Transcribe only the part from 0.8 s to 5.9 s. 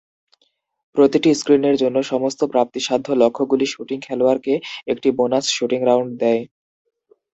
প্রতিটি স্ক্রিনের জন্য, সমস্ত প্রাপ্তিসাধ্য লক্ষ্যগুলি শুটিং খেলোয়াড়কে একটি বোনাস শুটিং